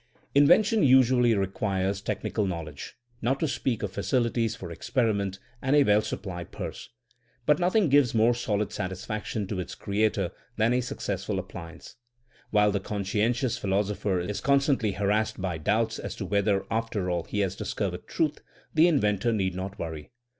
[0.41, 5.75] ''Invention usually requires highly technical knowledge, not to speak of facilities for experi ment and
[5.75, 6.89] a well supplied purse.
[7.45, 11.97] But nothing gives more solid satisfaction to its creator than a successful appliance.
[12.49, 17.41] While the conscientious philosopher is constantly harassed by doubts as to whether, after all, he
[17.41, 18.41] has discovered truth;
[18.73, 20.09] the inventor need not worry.